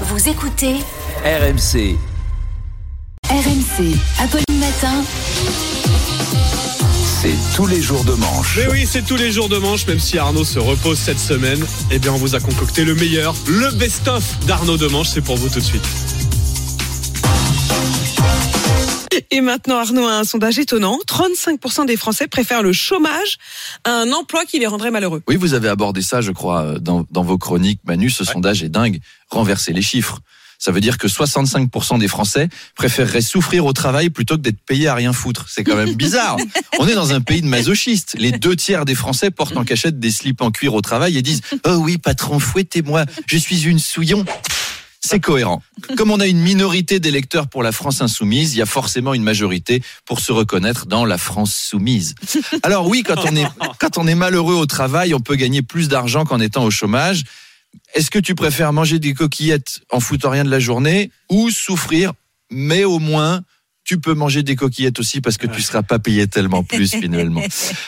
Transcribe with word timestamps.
Vous 0.00 0.28
écoutez 0.28 0.74
RMC. 1.24 1.96
RMC, 3.30 3.96
Apolline 4.18 4.58
Matin. 4.58 5.04
C'est 7.22 7.36
tous 7.54 7.66
les 7.68 7.80
jours 7.80 8.02
de 8.02 8.14
manche. 8.14 8.56
Mais 8.56 8.72
oui, 8.72 8.88
c'est 8.90 9.02
tous 9.02 9.14
les 9.14 9.30
jours 9.30 9.48
de 9.48 9.56
manche, 9.56 9.86
même 9.86 10.00
si 10.00 10.18
Arnaud 10.18 10.44
se 10.44 10.58
repose 10.58 10.98
cette 10.98 11.20
semaine. 11.20 11.64
Eh 11.92 12.00
bien, 12.00 12.12
on 12.12 12.16
vous 12.16 12.34
a 12.34 12.40
concocté 12.40 12.84
le 12.84 12.96
meilleur, 12.96 13.36
le 13.46 13.70
best-of 13.70 14.24
d'Arnaud 14.46 14.76
de 14.76 14.88
manche. 14.88 15.10
C'est 15.10 15.20
pour 15.22 15.36
vous 15.36 15.48
tout 15.48 15.60
de 15.60 15.64
suite. 15.64 15.86
Et 19.34 19.40
maintenant, 19.40 19.78
Arnaud 19.78 20.06
a 20.06 20.12
un 20.12 20.22
sondage 20.22 20.60
étonnant. 20.60 20.96
35% 21.08 21.86
des 21.86 21.96
Français 21.96 22.28
préfèrent 22.28 22.62
le 22.62 22.72
chômage 22.72 23.38
à 23.82 23.90
un 23.90 24.12
emploi 24.12 24.44
qui 24.44 24.60
les 24.60 24.68
rendrait 24.68 24.92
malheureux. 24.92 25.24
Oui, 25.26 25.34
vous 25.34 25.54
avez 25.54 25.68
abordé 25.68 26.02
ça, 26.02 26.20
je 26.20 26.30
crois, 26.30 26.62
euh, 26.62 26.78
dans, 26.78 27.04
dans 27.10 27.24
vos 27.24 27.36
chroniques. 27.36 27.80
Manu, 27.84 28.10
ce 28.10 28.22
sondage 28.22 28.62
est 28.62 28.68
dingue. 28.68 29.00
Renverser 29.30 29.72
les 29.72 29.82
chiffres. 29.82 30.20
Ça 30.60 30.70
veut 30.70 30.80
dire 30.80 30.98
que 30.98 31.08
65% 31.08 31.98
des 31.98 32.06
Français 32.06 32.48
préféreraient 32.76 33.20
souffrir 33.20 33.66
au 33.66 33.72
travail 33.72 34.08
plutôt 34.08 34.36
que 34.36 34.42
d'être 34.42 34.60
payés 34.64 34.86
à 34.86 34.94
rien 34.94 35.12
foutre. 35.12 35.46
C'est 35.48 35.64
quand 35.64 35.74
même 35.74 35.94
bizarre. 35.94 36.36
On 36.78 36.86
est 36.86 36.94
dans 36.94 37.12
un 37.12 37.20
pays 37.20 37.42
de 37.42 37.48
masochistes. 37.48 38.14
Les 38.18 38.30
deux 38.30 38.54
tiers 38.54 38.84
des 38.84 38.94
Français 38.94 39.32
portent 39.32 39.56
en 39.56 39.64
cachette 39.64 39.98
des 39.98 40.12
slips 40.12 40.40
en 40.42 40.52
cuir 40.52 40.74
au 40.74 40.80
travail 40.80 41.18
et 41.18 41.22
disent 41.22 41.42
«Oh 41.66 41.78
oui, 41.80 41.98
patron, 41.98 42.38
fouettez-moi, 42.38 43.04
je 43.26 43.36
suis 43.36 43.64
une 43.64 43.80
souillon». 43.80 44.24
C'est 45.06 45.20
cohérent. 45.20 45.62
Comme 45.98 46.10
on 46.10 46.18
a 46.18 46.26
une 46.26 46.40
minorité 46.40 46.98
d'électeurs 46.98 47.48
pour 47.48 47.62
la 47.62 47.72
France 47.72 48.00
insoumise, 48.00 48.54
il 48.54 48.58
y 48.58 48.62
a 48.62 48.66
forcément 48.66 49.12
une 49.12 49.22
majorité 49.22 49.82
pour 50.06 50.18
se 50.18 50.32
reconnaître 50.32 50.86
dans 50.86 51.04
la 51.04 51.18
France 51.18 51.54
soumise. 51.54 52.14
Alors 52.62 52.88
oui, 52.88 53.02
quand 53.02 53.18
on 53.98 54.06
est, 54.06 54.14
malheureux 54.14 54.54
au 54.54 54.64
travail, 54.64 55.12
on 55.12 55.20
peut 55.20 55.36
gagner 55.36 55.60
plus 55.60 55.88
d'argent 55.88 56.24
qu'en 56.24 56.40
étant 56.40 56.64
au 56.64 56.70
chômage. 56.70 57.24
Est-ce 57.92 58.10
que 58.10 58.18
tu 58.18 58.34
préfères 58.34 58.72
manger 58.72 58.98
des 58.98 59.12
coquillettes 59.12 59.80
en 59.90 60.00
foutant 60.00 60.30
rien 60.30 60.44
de 60.44 60.50
la 60.50 60.60
journée 60.60 61.10
ou 61.28 61.50
souffrir, 61.50 62.14
mais 62.50 62.84
au 62.84 62.98
moins 62.98 63.42
tu 63.84 63.98
peux 63.98 64.14
manger 64.14 64.42
des 64.42 64.56
coquillettes 64.56 64.98
aussi 64.98 65.20
parce 65.20 65.36
que 65.36 65.46
tu 65.46 65.60
seras 65.60 65.82
pas 65.82 65.98
payé 65.98 66.26
tellement 66.26 66.64
plus 66.64 66.90
finalement. 67.00 67.42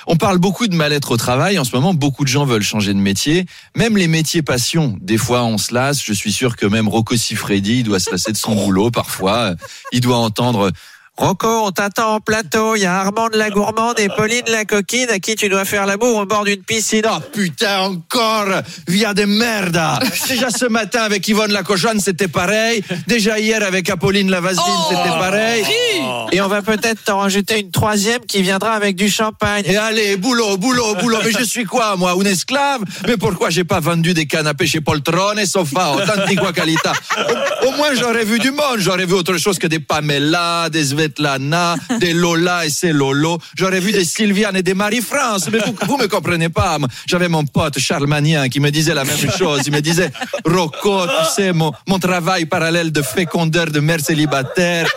On 0.07 0.17
parle 0.17 0.39
beaucoup 0.39 0.69
de 0.69 0.77
mal-être 0.77 1.13
au 1.13 1.17
travail. 1.17 1.59
En 1.59 1.65
ce 1.65 1.75
moment, 1.75 1.95
beaucoup 1.95 2.25
de 2.25 2.29
gens 2.29 2.45
veulent 2.45 2.63
changer 2.63 2.93
de 2.93 2.99
métier. 2.99 3.47
Même 3.75 3.97
les 3.97 4.07
métiers 4.07 4.43
passion. 4.43 4.99
Des 5.01 5.17
fois, 5.17 5.45
on 5.45 5.59
se 5.59 5.73
lasse. 5.73 6.05
Je 6.05 6.13
suis 6.13 6.33
sûr 6.33 6.57
que 6.57 6.67
même 6.67 6.89
Rocco 6.89 7.17
Siffredi, 7.17 7.79
il 7.79 7.85
doit 7.85 7.99
se 8.01 8.11
lasser 8.11 8.33
de 8.33 8.37
son 8.37 8.55
boulot 8.65 8.91
parfois. 8.91 9.55
Il 9.93 10.01
doit 10.01 10.19
entendre 10.19 10.71
Rocco, 11.19 11.49
on 11.49 11.71
t'attend 11.71 12.17
en 12.17 12.21
plateau. 12.21 12.77
Il 12.77 12.83
y 12.83 12.85
a 12.85 12.95
Armand 12.95 13.29
de 13.31 13.39
la 13.39 13.49
gourmande 13.49 13.99
et 13.99 14.09
Pauline 14.09 14.43
la 14.49 14.67
coquine 14.67 15.09
à 15.09 15.19
qui 15.19 15.35
tu 15.35 15.49
dois 15.49 15.65
faire 15.65 15.87
l'amour 15.87 16.19
au 16.19 16.27
bord 16.27 16.45
d'une 16.45 16.63
piscine. 16.63 17.05
Oh 17.11 17.21
putain, 17.33 17.81
encore 17.81 18.49
Via 18.87 19.15
de 19.15 19.25
merda 19.25 19.99
Déjà 20.29 20.51
ce 20.51 20.67
matin 20.67 21.03
avec 21.03 21.27
Yvonne 21.27 21.53
la 21.53 21.63
cochonne, 21.63 22.01
c'était 22.01 22.29
pareil. 22.29 22.83
Déjà 23.07 23.39
hier 23.39 23.63
avec 23.63 23.89
Apolline 23.89 24.31
la 24.31 24.41
vaseline, 24.41 24.65
c'était 24.91 25.09
pareil. 25.09 25.65
Et 26.33 26.41
on 26.43 26.49
va 26.49 26.61
peut-être 26.61 27.03
t'en 27.05 27.19
rajouter 27.21 27.61
une 27.61 27.71
troisième 27.71 28.21
qui 28.27 28.43
viendra 28.43 28.73
avec 28.73 28.95
du 28.95 29.09
champagne. 29.09 29.65
Et 29.67 29.77
allez, 29.77 30.17
boulot, 30.17 30.59
boulot, 30.59 30.97
boulot. 30.97 31.19
Mais 31.25 31.33
je 31.33 31.45
suis 31.45 31.65
quoi, 31.65 31.97
moi, 31.97 32.15
une 32.21 32.27
esclave? 32.27 32.83
Mais 33.07 33.17
pourquoi 33.17 33.49
j'ai 33.49 33.65
pas 33.65 33.81
vendu 33.81 34.13
des 34.13 34.27
canapés 34.27 34.67
chez 34.67 34.83
Poltrone 34.83 35.39
et 35.39 35.47
Sofa 35.47 35.93
Autantigua 35.93 36.53
qualità 36.53 36.93
au, 37.63 37.69
au 37.69 37.73
moins, 37.73 37.95
j'aurais 37.95 38.25
vu 38.25 38.39
du 38.39 38.51
monde. 38.51 38.79
J'aurais 38.79 39.07
vu 39.07 39.15
autre 39.15 39.39
chose 39.39 39.59
que 39.59 39.67
des 39.67 39.81
Pamela, 39.81 40.69
des 40.69 40.93
Des 42.01 42.13
Lola 42.13 42.67
et 42.67 42.71
ces 42.71 42.93
Lolo. 42.93 43.39
J'aurais 43.57 43.81
vu 43.81 43.93
des 43.93 44.05
Sylviane 44.05 44.57
et 44.57 44.63
des 44.63 44.75
Marie-France. 44.75 45.49
Mais 45.53 45.59
vous, 45.59 45.75
vous 45.87 45.97
me 45.97 46.07
comprenez 46.07 46.49
pas. 46.49 46.79
J'avais 47.07 47.29
mon 47.29 47.45
pote 47.45 47.79
Charles 47.79 48.07
qui 48.51 48.61
me 48.61 48.71
disait 48.71 48.95
la 48.95 49.05
même 49.05 49.31
chose. 49.37 49.63
Il 49.67 49.73
me 49.73 49.81
disait, 49.81 50.11
Rocco, 50.45 51.07
tu 51.07 51.35
sais, 51.35 51.53
mon, 51.53 51.73
mon 51.87 51.99
travail 51.99 52.47
parallèle 52.47 52.93
de 52.93 53.03
fécondeur 53.03 53.67
de 53.67 53.81
mère 53.81 54.01
célibataire, 54.01 54.89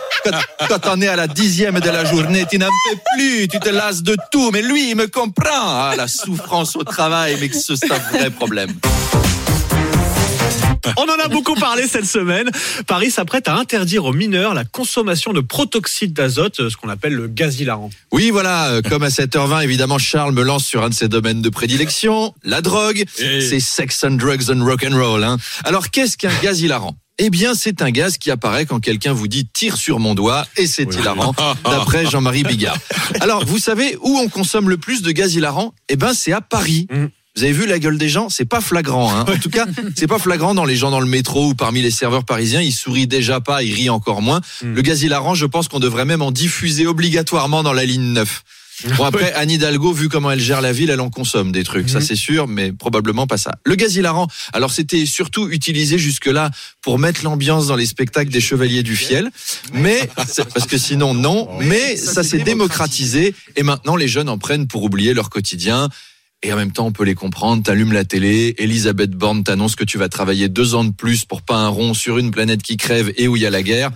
quand, 0.68 0.80
on 0.86 1.00
est 1.00 1.08
à 1.08 1.16
la 1.16 1.26
dixième 1.26 1.80
de 1.80 1.90
la 1.90 2.04
journée, 2.04 2.44
tu 2.50 2.58
n'en 2.58 2.66
peux 2.66 2.98
plus, 3.14 3.48
tu 3.48 3.58
te 3.58 3.68
lasses 3.68 4.02
de 4.02 4.16
tout. 4.30 4.50
Mais 4.52 4.62
lui, 4.62 4.90
il 4.90 4.96
me 4.96 5.06
comprend. 5.06 5.48
Ah, 5.52 5.94
la 5.96 6.08
souffrance 6.08 6.76
au 6.76 6.84
travail, 6.84 7.36
mais 7.40 7.50
c'est 7.52 7.90
un 7.90 7.98
vrai 8.18 8.30
problème. 8.30 8.72
On 10.96 11.02
en 11.04 11.18
a 11.24 11.28
beaucoup 11.28 11.54
parlé 11.54 11.86
cette 11.86 12.06
semaine. 12.06 12.50
Paris 12.86 13.10
s'apprête 13.10 13.48
à 13.48 13.56
interdire 13.56 14.04
aux 14.04 14.12
mineurs 14.12 14.54
la 14.54 14.64
consommation 14.64 15.32
de 15.32 15.40
protoxyde 15.40 16.12
d'azote, 16.12 16.68
ce 16.68 16.76
qu'on 16.76 16.88
appelle 16.88 17.14
le 17.14 17.28
gaz 17.28 17.60
hilarant. 17.60 17.90
Oui, 18.12 18.30
voilà, 18.30 18.68
euh, 18.70 18.82
comme 18.82 19.02
à 19.02 19.08
7h20, 19.10 19.62
évidemment, 19.62 19.98
Charles 19.98 20.32
me 20.32 20.42
lance 20.42 20.64
sur 20.64 20.82
un 20.82 20.88
de 20.88 20.94
ses 20.94 21.08
domaines 21.08 21.42
de 21.42 21.48
prédilection, 21.48 22.34
la 22.44 22.60
drogue. 22.62 23.04
Et- 23.18 23.40
C'est 23.40 23.60
sex 23.60 24.04
and 24.04 24.12
drugs 24.12 24.50
and 24.50 24.64
rock 24.64 24.84
and 24.88 24.96
roll. 24.96 25.24
Hein. 25.24 25.36
Alors, 25.64 25.90
qu'est-ce 25.90 26.16
qu'un 26.16 26.32
gaz 26.42 26.60
hilarant? 26.60 26.96
Eh 27.22 27.28
bien, 27.28 27.52
c'est 27.54 27.82
un 27.82 27.90
gaz 27.90 28.16
qui 28.16 28.30
apparaît 28.30 28.64
quand 28.64 28.80
quelqu'un 28.80 29.12
vous 29.12 29.28
dit 29.28 29.46
tire 29.46 29.76
sur 29.76 29.98
mon 30.00 30.14
doigt 30.14 30.46
et 30.56 30.66
c'est 30.66 30.84
hilarant, 30.94 31.34
d'après 31.64 32.06
Jean-Marie 32.06 32.44
Bigard. 32.44 32.78
Alors, 33.20 33.44
vous 33.44 33.58
savez 33.58 33.98
où 34.00 34.16
on 34.18 34.28
consomme 34.28 34.70
le 34.70 34.78
plus 34.78 35.02
de 35.02 35.10
gaz 35.12 35.34
hilarant? 35.34 35.74
Eh 35.90 35.96
ben, 35.96 36.14
c'est 36.14 36.32
à 36.32 36.40
Paris. 36.40 36.86
Mm. 36.90 37.06
Vous 37.36 37.44
avez 37.44 37.52
vu 37.52 37.66
la 37.66 37.78
gueule 37.78 37.96
des 37.98 38.08
gens? 38.08 38.28
C'est 38.28 38.44
pas 38.44 38.60
flagrant. 38.60 39.14
Hein. 39.14 39.24
En 39.28 39.38
tout 39.38 39.50
cas, 39.50 39.66
c'est 39.96 40.06
pas 40.08 40.18
flagrant 40.18 40.54
dans 40.54 40.64
les 40.64 40.76
gens 40.76 40.90
dans 40.90 41.00
le 41.00 41.06
métro 41.06 41.48
ou 41.50 41.54
parmi 41.54 41.80
les 41.80 41.90
serveurs 41.90 42.24
parisiens. 42.24 42.60
Ils 42.60 42.72
sourient 42.72 43.06
déjà 43.06 43.40
pas, 43.40 43.62
ils 43.62 43.72
rient 43.74 43.90
encore 43.90 44.20
moins. 44.22 44.40
Mm. 44.62 44.74
Le 44.74 44.82
gaz 44.82 45.02
hilarant, 45.02 45.34
je 45.34 45.46
pense 45.46 45.68
qu'on 45.68 45.80
devrait 45.80 46.04
même 46.04 46.22
en 46.22 46.32
diffuser 46.32 46.86
obligatoirement 46.86 47.62
dans 47.62 47.72
la 47.72 47.84
ligne 47.84 48.12
9. 48.12 48.42
Bon 48.96 49.04
après 49.04 49.30
Anne 49.34 49.50
Hidalgo, 49.50 49.92
vu 49.92 50.08
comment 50.08 50.30
elle 50.30 50.40
gère 50.40 50.62
la 50.62 50.72
ville, 50.72 50.88
elle 50.88 51.02
en 51.02 51.10
consomme 51.10 51.52
des 51.52 51.64
trucs, 51.64 51.90
ça 51.90 51.98
Mhm. 51.98 52.04
c'est 52.06 52.16
sûr, 52.16 52.48
mais 52.48 52.72
probablement 52.72 53.26
pas 53.26 53.36
ça. 53.36 53.50
Le 53.66 53.74
gaz 53.74 53.94
hilarant, 53.96 54.26
alors 54.54 54.72
c'était 54.72 55.04
surtout 55.04 55.50
utilisé 55.50 55.98
jusque-là 55.98 56.50
pour 56.80 56.98
mettre 56.98 57.22
l'ambiance 57.22 57.66
dans 57.66 57.76
les 57.76 57.84
spectacles 57.84 58.30
des 58.30 58.40
Chevaliers 58.40 58.82
du 58.82 58.96
Fiel, 58.96 59.28
mais 59.74 60.08
parce 60.16 60.66
que 60.66 60.78
sinon 60.78 61.12
non, 61.12 61.50
mais 61.60 61.94
ça 61.98 62.22
s'est 62.22 62.38
démocratisé 62.38 63.34
et 63.54 63.62
maintenant 63.62 63.96
les 63.96 64.08
jeunes 64.08 64.30
en 64.30 64.38
prennent 64.38 64.66
pour 64.66 64.82
oublier 64.82 65.12
leur 65.12 65.28
quotidien. 65.28 65.90
Et 66.42 66.52
en 66.52 66.56
même 66.56 66.72
temps, 66.72 66.86
on 66.86 66.92
peut 66.92 67.04
les 67.04 67.14
comprendre. 67.14 67.62
T'allumes 67.62 67.92
la 67.92 68.04
télé, 68.04 68.54
Elisabeth 68.58 69.10
Borne 69.10 69.44
t'annonce 69.44 69.76
que 69.76 69.84
tu 69.84 69.98
vas 69.98 70.08
travailler 70.08 70.48
deux 70.48 70.74
ans 70.74 70.84
de 70.84 70.92
plus 70.92 71.24
pour 71.26 71.42
pas 71.42 71.56
un 71.56 71.68
rond 71.68 71.92
sur 71.94 72.16
une 72.18 72.30
planète 72.30 72.62
qui 72.62 72.76
crève 72.78 73.12
et 73.16 73.28
où 73.28 73.36
il 73.36 73.42
y 73.42 73.46
a 73.46 73.50
la 73.50 73.62
guerre. 73.62 73.90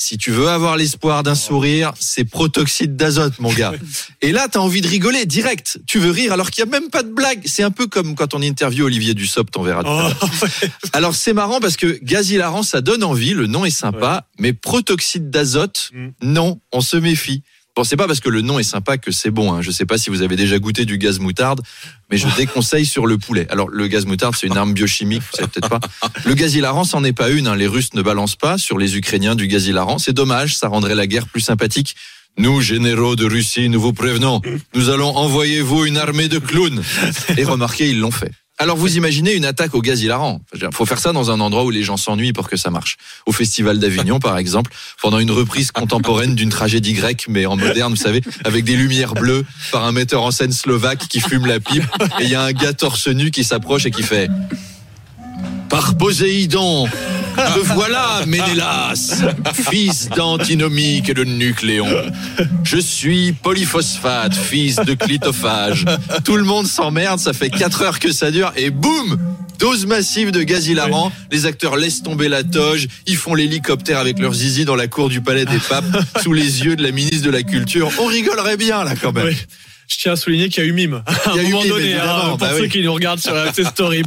Si 0.00 0.16
tu 0.16 0.30
veux 0.30 0.46
avoir 0.48 0.76
l'espoir 0.76 1.24
d'un 1.24 1.34
sourire, 1.34 1.92
c'est 1.98 2.22
protoxyde 2.24 2.94
d'azote, 2.94 3.40
mon 3.40 3.52
gars. 3.52 3.72
Et 4.22 4.30
là, 4.30 4.46
t'as 4.48 4.60
envie 4.60 4.80
de 4.80 4.86
rigoler 4.86 5.26
direct. 5.26 5.80
Tu 5.88 5.98
veux 5.98 6.12
rire 6.12 6.32
alors 6.32 6.52
qu'il 6.52 6.62
y 6.64 6.68
a 6.68 6.70
même 6.70 6.88
pas 6.88 7.02
de 7.02 7.10
blague. 7.12 7.40
C'est 7.46 7.64
un 7.64 7.72
peu 7.72 7.88
comme 7.88 8.14
quand 8.14 8.32
on 8.32 8.40
interview 8.40 8.84
Olivier 8.84 9.14
Dussopt, 9.14 9.56
on 9.56 9.62
verra. 9.64 9.82
l'heure. 9.82 10.16
Alors 10.92 11.16
c'est 11.16 11.32
marrant 11.32 11.58
parce 11.58 11.76
que 11.76 11.98
gaz 12.04 12.30
hilarant, 12.30 12.62
ça 12.62 12.80
donne 12.80 13.02
envie, 13.02 13.32
le 13.34 13.48
nom 13.48 13.64
est 13.64 13.70
sympa, 13.70 14.28
mais 14.38 14.52
protoxyde 14.52 15.30
d'azote, 15.30 15.90
Mm. 15.92 16.08
non, 16.22 16.60
on 16.70 16.80
se 16.80 16.96
méfie. 16.96 17.42
C'est 17.84 17.96
pas 17.96 18.06
parce 18.06 18.20
que 18.20 18.28
le 18.28 18.40
nom 18.42 18.58
est 18.58 18.62
sympa 18.64 18.98
que 18.98 19.10
c'est 19.10 19.30
bon. 19.30 19.52
Hein. 19.52 19.62
Je 19.62 19.70
sais 19.70 19.86
pas 19.86 19.98
si 19.98 20.10
vous 20.10 20.22
avez 20.22 20.36
déjà 20.36 20.58
goûté 20.58 20.84
du 20.84 20.98
gaz 20.98 21.18
moutarde, 21.18 21.62
mais 22.10 22.16
je 22.16 22.26
déconseille 22.36 22.86
sur 22.86 23.06
le 23.06 23.18
poulet. 23.18 23.46
Alors 23.50 23.68
le 23.68 23.86
gaz 23.86 24.06
moutarde, 24.06 24.34
c'est 24.38 24.46
une 24.46 24.56
arme 24.56 24.72
biochimique, 24.72 25.22
vous 25.22 25.36
savez 25.36 25.48
peut-être 25.48 25.68
pas. 25.68 25.80
Le 26.24 26.34
gaz 26.34 26.54
hilarant, 26.54 26.84
c'en 26.84 27.04
est 27.04 27.12
pas 27.12 27.30
une. 27.30 27.46
hein. 27.46 27.56
Les 27.56 27.66
Russes 27.66 27.94
ne 27.94 28.02
balancent 28.02 28.36
pas 28.36 28.58
sur 28.58 28.78
les 28.78 28.96
Ukrainiens 28.96 29.34
du 29.34 29.46
gaz 29.48 29.66
hilarant. 29.66 29.98
C'est 29.98 30.12
dommage, 30.12 30.56
ça 30.56 30.68
rendrait 30.68 30.94
la 30.94 31.06
guerre 31.06 31.26
plus 31.28 31.40
sympathique. 31.40 31.96
Nous, 32.36 32.60
généraux 32.60 33.16
de 33.16 33.24
Russie, 33.26 33.68
nous 33.68 33.80
vous 33.80 33.92
prévenons. 33.92 34.40
Nous 34.74 34.90
allons 34.90 35.16
envoyer 35.16 35.60
vous 35.60 35.84
une 35.84 35.96
armée 35.96 36.28
de 36.28 36.38
clowns. 36.38 36.82
Et 37.36 37.44
remarquez, 37.44 37.88
ils 37.90 37.98
l'ont 37.98 38.12
fait. 38.12 38.30
Alors 38.60 38.76
vous 38.76 38.96
imaginez 38.96 39.34
une 39.34 39.44
attaque 39.44 39.74
au 39.76 39.80
gaz 39.80 40.02
hilarant. 40.02 40.40
Il 40.52 40.66
faut 40.72 40.84
faire 40.84 40.98
ça 40.98 41.12
dans 41.12 41.30
un 41.30 41.38
endroit 41.38 41.64
où 41.64 41.70
les 41.70 41.84
gens 41.84 41.96
s'ennuient 41.96 42.32
pour 42.32 42.48
que 42.48 42.56
ça 42.56 42.70
marche. 42.70 42.96
Au 43.24 43.30
Festival 43.30 43.78
d'Avignon, 43.78 44.18
par 44.18 44.36
exemple, 44.36 44.72
pendant 45.00 45.20
une 45.20 45.30
reprise 45.30 45.70
contemporaine 45.70 46.34
d'une 46.34 46.48
tragédie 46.48 46.92
grecque, 46.92 47.26
mais 47.28 47.46
en 47.46 47.56
moderne, 47.56 47.92
vous 47.92 47.96
savez, 47.96 48.20
avec 48.44 48.64
des 48.64 48.74
lumières 48.74 49.14
bleues, 49.14 49.44
par 49.70 49.84
un 49.84 49.92
metteur 49.92 50.22
en 50.22 50.32
scène 50.32 50.50
slovaque 50.50 51.06
qui 51.08 51.20
fume 51.20 51.46
la 51.46 51.60
pipe, 51.60 51.84
et 52.18 52.24
il 52.24 52.30
y 52.30 52.34
a 52.34 52.42
un 52.42 52.52
gars 52.52 52.72
torse 52.72 53.06
nu 53.06 53.30
qui 53.30 53.44
s'approche 53.44 53.86
et 53.86 53.92
qui 53.92 54.02
fait 54.02 54.28
Par 55.68 55.96
Poséidon, 55.96 56.88
te 57.46 57.60
voilà, 57.74 58.22
Ménélas, 58.26 59.22
fils 59.70 60.08
d'antinomique 60.10 61.08
et 61.08 61.14
de 61.14 61.24
nucléon. 61.24 61.86
Je 62.64 62.78
suis 62.78 63.32
polyphosphate, 63.32 64.34
fils 64.34 64.76
de 64.76 64.94
clitophage. 64.94 65.84
Tout 66.24 66.36
le 66.36 66.44
monde 66.44 66.66
s'emmerde, 66.66 67.20
ça 67.20 67.32
fait 67.32 67.50
4 67.50 67.82
heures 67.82 67.98
que 67.98 68.12
ça 68.12 68.30
dure, 68.30 68.52
et 68.56 68.70
boum 68.70 69.18
Dose 69.58 69.86
massive 69.86 70.30
de 70.30 70.44
gaz 70.44 70.68
hilarant, 70.68 71.10
les 71.32 71.44
acteurs 71.44 71.76
laissent 71.76 72.04
tomber 72.04 72.28
la 72.28 72.44
toge, 72.44 72.86
ils 73.06 73.16
font 73.16 73.34
l'hélicoptère 73.34 73.98
avec 73.98 74.20
leur 74.20 74.32
zizi 74.32 74.64
dans 74.64 74.76
la 74.76 74.86
cour 74.86 75.08
du 75.08 75.20
Palais 75.20 75.46
des 75.46 75.58
Papes, 75.58 75.84
sous 76.22 76.32
les 76.32 76.64
yeux 76.64 76.76
de 76.76 76.82
la 76.84 76.92
ministre 76.92 77.26
de 77.26 77.30
la 77.30 77.42
Culture. 77.42 77.90
On 77.98 78.06
rigolerait 78.06 78.56
bien 78.56 78.84
là 78.84 78.94
quand 78.94 79.12
même. 79.12 79.26
Oui. 79.26 79.36
Je 79.88 79.96
tiens 79.96 80.12
à 80.12 80.16
souligner 80.16 80.48
qu'il 80.48 80.62
y 80.62 80.66
a 80.66 80.68
eu 80.68 80.72
mime 80.72 81.02
à 81.06 81.12
Il 81.34 81.36
y 81.36 81.40
un 81.40 81.42
a 81.44 81.48
eu 81.48 81.50
moment 81.50 81.62
mime, 81.62 81.72
donné, 81.72 81.94
hein, 81.94 82.20
pour 82.28 82.36
bah 82.38 82.50
ceux 82.54 82.62
oui. 82.62 82.68
qui 82.68 82.82
nous 82.82 82.92
regardent 82.92 83.20
sur 83.20 83.34
la 83.34 83.52
story. 83.64 84.02